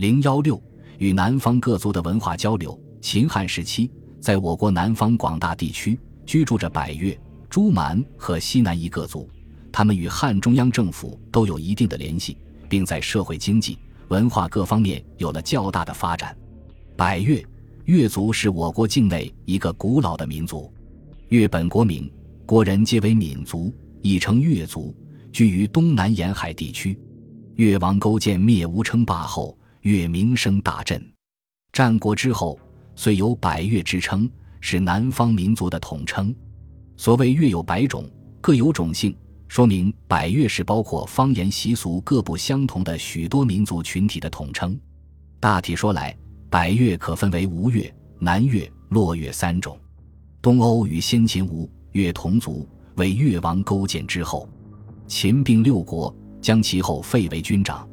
[0.00, 0.58] 零幺六
[0.96, 2.80] 与南方各族的文化交流。
[3.02, 7.14] 秦汉时期，在我国南方广大地区居住着百越、
[7.50, 9.28] 朱蛮和西南夷各族，
[9.70, 13.78] 他们与汉中央政府都有一定的联系，并在社会、经济、
[14.08, 16.34] 文化各方面有了较大的发展。
[16.96, 17.44] 百越
[17.84, 20.72] 越族是我国境内一个古老的民族，
[21.28, 22.10] 越本国名，
[22.46, 23.70] 国人皆为闽族，
[24.00, 24.96] 亦称越族，
[25.30, 26.98] 居于东南沿海地区。
[27.56, 31.02] 越王勾践灭吴称霸后，越名声大振。
[31.72, 32.58] 战国之后。
[32.96, 34.28] 虽有百越之称，
[34.60, 36.34] 是南方民族的统称。
[36.98, 38.04] 所谓越有百种，
[38.42, 39.16] 各有种姓，
[39.48, 44.78] 说明百越是包括方言习俗各不相同的许多民族群体的统称。
[45.38, 46.14] 大体说来，
[46.50, 49.78] 百越可分为吴越、南越、洛越三种。
[50.42, 54.46] 东欧与先秦吴越同族，为越王勾践之后。
[55.06, 57.88] 秦并六国，将其后废为军长。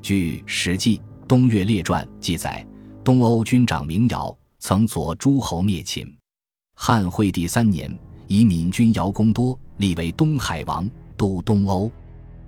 [0.00, 2.66] 据《史记·东越列传》记载，
[3.02, 4.36] 东欧军长明尧。
[4.60, 6.10] 曾左诸侯灭秦，
[6.74, 7.94] 汉惠帝三年，
[8.26, 11.92] 以闽军姚公多立为东海王，都东欧。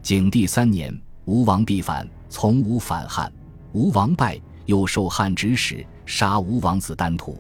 [0.01, 3.31] 景帝三年，吴王必反，从吴反汉，
[3.73, 7.39] 吴王败，又受汉指使，杀吴王子丹徒。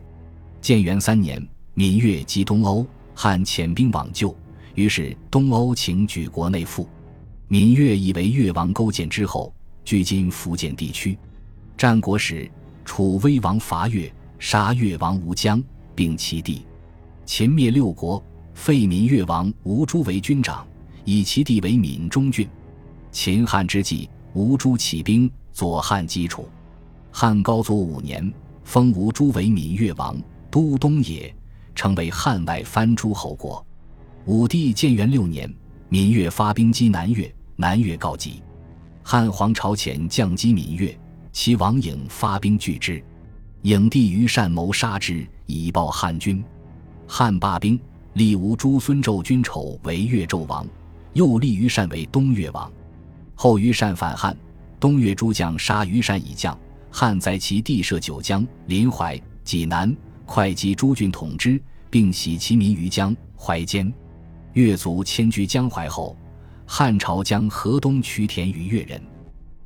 [0.60, 4.36] 建元三年，闽越击东欧，汉遣兵往救，
[4.74, 6.86] 于是东欧请举国内附。
[7.48, 9.54] 闽越以为越王勾践之后，
[9.86, 11.16] 距今福建地区。
[11.78, 12.50] 战国时，
[12.84, 14.12] 楚威王伐越。
[14.38, 15.62] 杀越王吴江，
[15.94, 16.66] 并其弟。
[17.24, 20.66] 秦灭六国，废闽越王吴诸为军长，
[21.06, 22.46] 以其弟为闽中郡。
[23.10, 26.50] 秦汉之际，吴诸起兵，左汉基础。
[27.10, 28.30] 汉高祖五年，
[28.62, 30.14] 封吴诸为闽越王，
[30.50, 31.34] 都东野，
[31.74, 33.64] 成为汉外藩诸侯国。
[34.26, 35.50] 武帝建元六年，
[35.88, 38.42] 闽越发兵击南越，南越告急。
[39.08, 40.92] 汉皇朝前降击闽越，
[41.30, 43.00] 其王颖发兵拒之。
[43.62, 46.42] 影帝于善谋杀之，以报汉军。
[47.06, 47.78] 汉罢兵，
[48.14, 50.66] 立吴诸孙纣君丑为越纣王，
[51.12, 52.68] 又立于善为东越王。
[53.36, 54.36] 后于善反汉，
[54.80, 56.58] 东越诸将杀于善以降，
[56.90, 63.94] 汉在其地设九江、临淮、济南、会稽诸郡统之，并徙其民于江淮间。
[64.54, 66.16] 越族迁居江淮后，
[66.66, 69.00] 汉朝将河东区田于越人。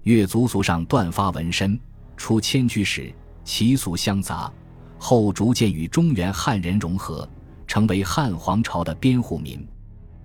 [0.03, 1.79] 越族族上断发纹身，
[2.17, 3.13] 初迁居时。
[3.43, 4.53] 习俗相杂，
[4.99, 7.29] 后逐渐与中原汉人融合，
[7.67, 9.67] 成为汉皇朝的边户民。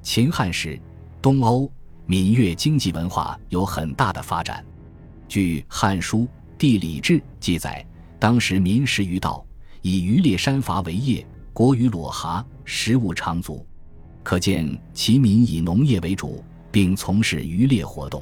[0.04, 0.80] 秦汉时，
[1.22, 1.72] 东欧、
[2.06, 4.64] 闽越经济文化有很大的发展。
[5.28, 6.20] 据《汉书·
[6.58, 7.84] 地理志》记载，
[8.20, 9.44] 当时民食于道，
[9.82, 13.66] 以渔猎山伐为业，国于裸蛤，食物长足，
[14.22, 16.44] 可见其民以农业为主，
[16.76, 18.22] 并从事渔猎活动。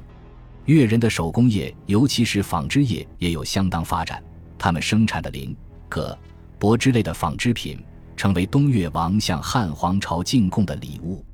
[0.66, 4.24] 越人的手工业，尤其是纺织业，也有相当发展。
[4.60, 5.56] 他们生产的绫、
[5.90, 6.16] 革、
[6.60, 7.84] 帛之类的纺织品，
[8.16, 11.26] 成为东越王向汉皇朝进贡的礼物。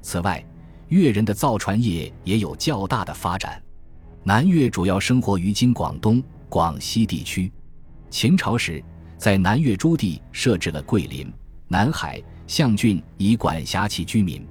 [0.00, 0.42] 此外，
[0.88, 3.62] 越人的造船业也有较大的发展。
[4.24, 7.52] 南越主要生活于今广东、广西地区。
[8.08, 8.82] 秦朝时，
[9.18, 11.30] 在南越诸地设置了桂林、
[11.68, 14.42] 南海、象郡，以管辖其居民。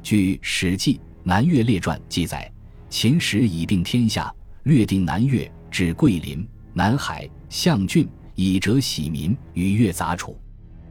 [0.00, 0.94] 据《史记·
[1.28, 2.48] 南越列传》记载，
[2.88, 4.32] 秦时以定天下，
[4.62, 7.28] 略定南越，至桂林、南海。
[7.48, 10.38] 象郡以折喜民与越杂处，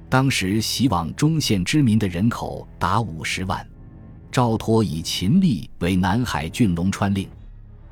[0.09, 3.65] 当时袭往中县之民的人口达五十万。
[4.29, 7.29] 赵佗以秦吏为南海郡龙川令。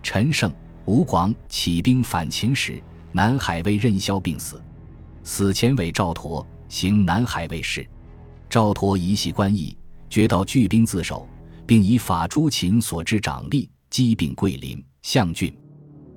[0.01, 0.51] 陈胜、
[0.83, 2.83] 吴广起兵反秦时，
[3.13, 4.61] 南海尉任嚣病死，
[5.23, 7.87] 死前委赵佗行南海尉事。
[8.49, 9.77] 赵佗以喜官役，
[10.09, 11.25] 决到聚兵自守，
[11.65, 15.55] 并以法诸秦所之长吏，击并桂林、象郡，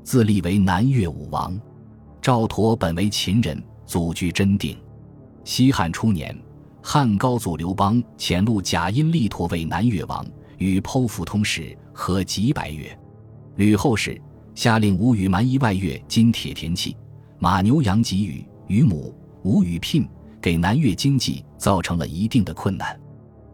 [0.02, 1.58] 自立为南越武王。
[2.20, 4.76] 赵佗本为秦人，祖居真定。
[5.44, 6.36] 西汉初年，
[6.82, 10.26] 汉高祖刘邦遣陆贾因力陀为南越王，
[10.58, 12.98] 与剖腹通使，合几百越。
[13.54, 14.20] 吕后时，
[14.54, 16.96] 下令吴与蛮夷外越金铁田契、
[17.38, 19.14] 马牛羊给予于母，
[19.44, 20.08] 吴与聘，
[20.40, 22.98] 给南越经济造成了一定的困难。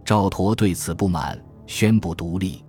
[0.05, 1.39] 赵佗对此不满，
[1.73, 2.63] 宣布独立。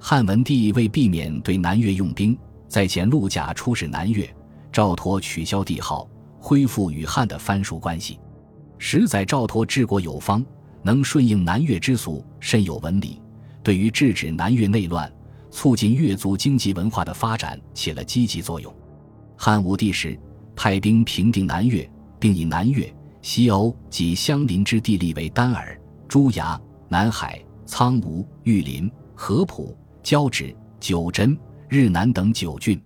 [0.00, 2.36] 汉文帝为避免对南越用兵，
[2.66, 4.26] 在遣陆贾出使南越。
[4.72, 6.08] 赵佗取消帝号，
[6.40, 8.18] 恢复与汉的藩属关系。
[8.78, 10.42] 实载赵佗治国有方，
[10.82, 13.20] 能顺应南越之俗，甚有文理，
[13.62, 15.12] 对于制止南越内乱、
[15.50, 18.74] 促进越族经济文化的发展起了积极作用。
[19.36, 20.18] 汉武帝时，
[20.56, 21.86] 派兵平定南越，
[22.18, 22.90] 并以南越、
[23.20, 25.78] 西欧及相邻之地立为丹耳、
[26.08, 26.58] 朱崖、
[26.88, 31.38] 南海、苍梧、玉林、合浦、交趾、九真、
[31.68, 32.80] 日南等九郡。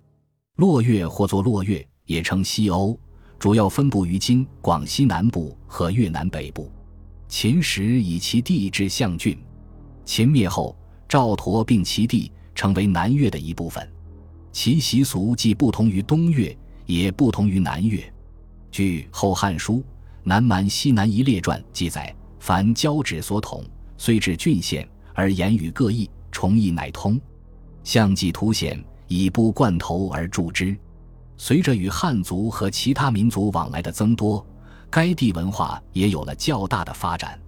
[0.57, 2.99] 洛越或作洛越，也称西欧，
[3.39, 6.69] 主要分布于今广西南部和越南北部。
[7.29, 9.37] 秦时以其地置象郡，
[10.03, 10.77] 秦灭后，
[11.07, 13.89] 赵佗并其地，成为南越的一部分。
[14.51, 16.55] 其习俗既不同于东越，
[16.85, 18.03] 也不同于南越。
[18.69, 19.75] 据《后汉书·
[20.23, 23.63] 南蛮西南夷列传》记载，凡交趾所统，
[24.05, 27.17] 虽至郡县，而言语各异，重义乃通。
[27.85, 28.77] 象迹凸显，
[29.07, 30.77] 以布贯头而著之。
[31.37, 34.45] 随着与汉族和其他民族往来的增多，
[34.89, 37.39] 该地文化也有了较大的发展。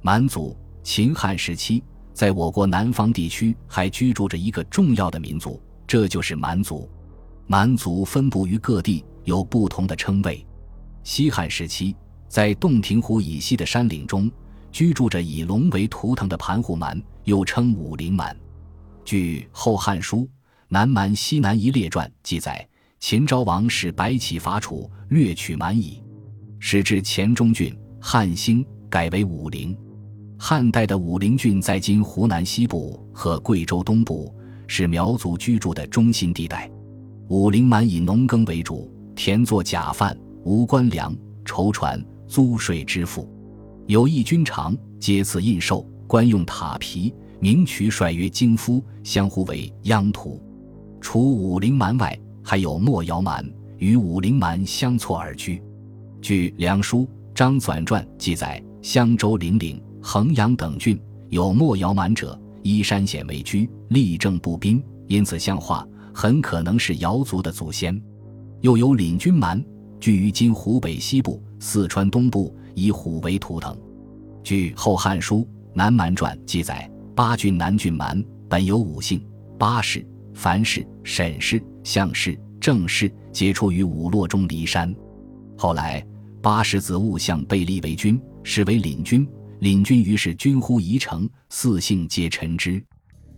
[0.00, 1.80] 蛮族，秦汉时期
[2.12, 5.62] 在我国南方地区还居住着一个重要的民族。
[5.86, 6.90] 这就是蛮族，
[7.46, 10.44] 蛮族分布于各地，有不同的称谓。
[11.04, 11.94] 西汉时期，
[12.26, 14.28] 在洞庭湖以西的山岭中，
[14.72, 18.36] 居住着以龙为图腾的盘户蛮，又称武陵蛮。
[19.04, 20.18] 据《后汉书·
[20.68, 22.66] 南蛮西南夷列传》记载，
[22.98, 26.02] 秦昭王使白起伐楚，掠取蛮夷，
[26.58, 29.76] 使至黔中郡，汉兴，改为武陵。
[30.38, 34.34] 汉代的武陵郡在今湖南西部和贵州东部。
[34.68, 36.70] 是苗族居住的中心地带，
[37.28, 41.14] 武陵蛮以农耕为主，田作假饭，无官粮，
[41.44, 43.28] 筹船，租税支付，
[43.86, 50.40] 有义军长，皆赐印绶，官用塔皮，名取帅曰京夫，相呼为央图。
[51.00, 53.44] 除武陵蛮外，还有莫瑶蛮，
[53.78, 55.60] 与武陵蛮相错而居。
[56.20, 56.98] 据《梁书·
[57.34, 60.98] 张纂传》记载，襄州、零陵、衡阳等郡
[61.30, 62.38] 有莫瑶蛮者。
[62.62, 68.00] 依山险为居，立正不宾，因此相化很可能是瑶族的祖先。
[68.60, 69.60] 又有领军蛮，
[69.98, 73.78] 居于今湖北西部、四川东部，以虎为图腾。
[74.42, 75.36] 据《后汉书·
[75.72, 79.24] 南蛮传》记载，八郡南郡蛮本有五姓：
[79.56, 80.04] 八氏、
[80.34, 84.92] 樊氏、沈氏、项氏、郑氏，皆出于五洛中骊山。
[85.56, 86.04] 后来，
[86.42, 89.24] 八氏子务相被立为君，是为领军。
[89.60, 92.84] 领军于是军呼宜城，四姓皆臣之。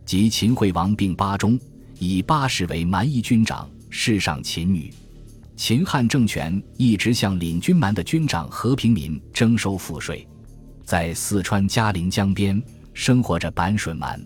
[0.06, 1.60] 及秦惠王并巴中，
[1.98, 4.90] 以巴氏为蛮夷军长，世上秦女。
[5.56, 10.26] 秦汉政权一直向领军蛮的军长和平民征收赋税。
[10.84, 12.60] 在四川嘉陵江边
[12.92, 14.20] 生活着板水蛮。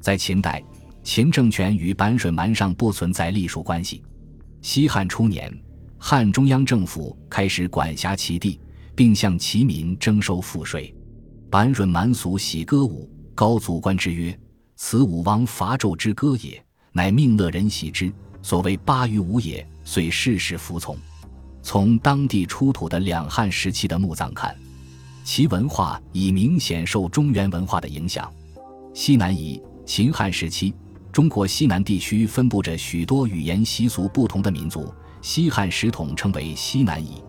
[0.00, 0.62] 在秦代，
[1.02, 4.02] 秦政权与板水蛮上不存在隶属关系。
[4.60, 5.50] 西汉初年，
[5.96, 8.60] 汉中央政府开始管辖其地，
[8.94, 10.94] 并向其民征收赋税。
[11.50, 14.38] 板水蛮俗喜歌舞，高祖观之曰
[14.76, 16.62] ：“此武王伐纣之歌也，
[16.92, 18.12] 乃命乐人喜之，
[18.42, 20.94] 所谓八于五也。”遂事事服从。
[21.62, 24.54] 从当地出土的两汉时期的墓葬看，
[25.24, 28.30] 其文化已明显受中原文化的影响。
[28.92, 30.74] 西南夷，秦汉时期，
[31.10, 34.92] 中国西南地区分布着许多语言习俗不同的民族，
[35.22, 37.14] 西汉时统称为西南夷。《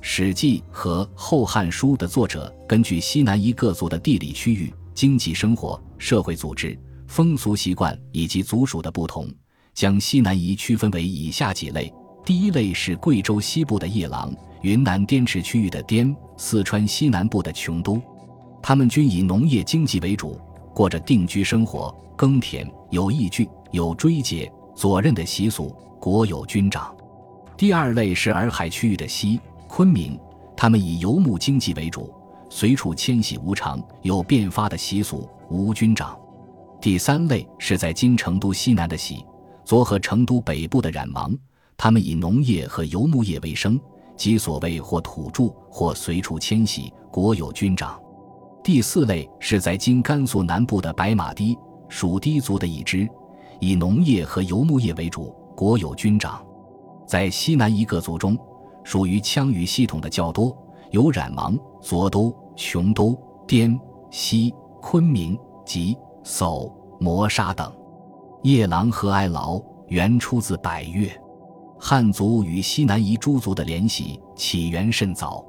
[0.00, 9.28] 史记》和《后汉书》的作者根据西南夷各族的地理区域、经济生活、社会组织、风俗习惯以及族属的不同，
[9.76, 11.92] 将西南夷区分为以下几类：
[12.24, 18.00] 第一类是贵州西部的夜郎、云南滇池区域的滇、四川西南部的琼都，
[18.62, 20.40] 他们均以农业经济为主，
[20.74, 26.96] 过着定居生活、耕田，有义具、有追节、左任的习俗，国有军长。
[27.54, 29.38] 第二类是洱海区域的西。
[29.68, 30.18] 昆明，
[30.56, 32.10] 他们以游牧经济为主，
[32.48, 36.18] 随处迁徙无常，有变发的习俗，无军长。
[36.80, 39.22] 第三类是在今成都西南的喜
[39.66, 41.36] 左和成都北部的染芒，
[41.76, 43.78] 他们以农业和游牧业为生，
[44.16, 48.00] 即所谓或土著或随处迁徙，国有军长。
[48.62, 51.58] 第四类是在今甘肃南部的白马堤
[51.88, 53.08] 属氐族的一支，
[53.60, 56.40] 以农业和游牧业为主，国有军长。
[57.04, 58.38] 在西南一个族中。
[58.84, 60.56] 属于羌语系统的较多，
[60.92, 63.76] 有染芒、左都、琼都、滇
[64.12, 67.72] 西、昆明、吉、叟、磨沙等。
[68.46, 71.10] 夜郎和哀牢原出自百越。
[71.80, 75.44] 汉族与西南夷诸族的联系起源甚早。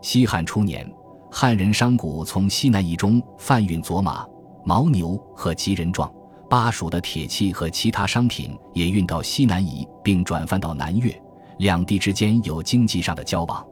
[0.00, 0.84] 西汉初年，
[1.30, 4.26] 汉人商贾从西南夷中贩运佐马、
[4.64, 6.12] 牦牛和吉人状、
[6.50, 11.16] 巴蜀的铁器和其他商品，也运到西南夷，并转贩到南越。
[11.58, 13.64] 两地之间有经济上的交往。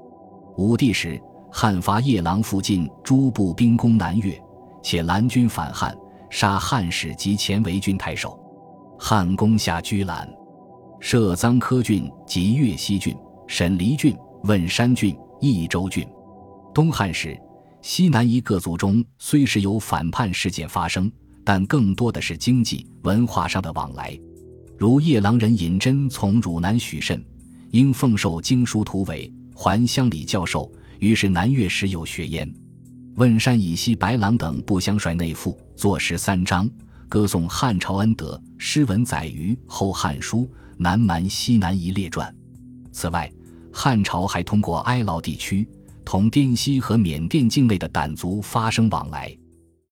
[0.59, 4.41] 武帝时，汉发夜郎附近诸部兵攻南越，
[4.81, 5.93] 且蓝军反汉，
[6.31, 8.39] 杀汉使及前为郡太守。
[9.03, 10.29] 汉攻下居兰，
[11.01, 13.17] 设臧科郡及越西郡、
[13.49, 14.15] 沈黎郡、
[14.45, 16.07] 汶山郡、益州郡。
[16.75, 17.35] 东汉时，
[17.81, 21.11] 西南夷各族中虽是有反叛事件发生，
[21.43, 24.17] 但更多的是经济文化上的往来。
[24.77, 27.25] 如夜郎人尹真从汝南许慎。
[27.71, 32.53] 因奉授经书图伟，还乡里教授，于是南越时有学焉。
[33.17, 36.69] 汶山以西白狼等不相率内附，作十三章，
[37.11, 40.43] 歌颂汉朝恩德，诗文载于《后汉书》
[40.79, 42.33] 南蛮西南夷列传。
[42.93, 43.29] 此外，
[43.73, 45.69] 汉朝还通过哀牢地区
[46.05, 49.37] 同滇西和缅甸境内的掸族发生往来。